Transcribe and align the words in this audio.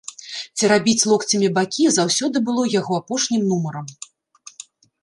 Церабіць 0.61 1.07
локцямі 1.11 1.49
бакі 1.57 1.83
заўсёды 1.99 2.37
было 2.49 2.63
яго 2.79 2.93
апошнім 3.05 3.41
нумарам. 3.53 3.95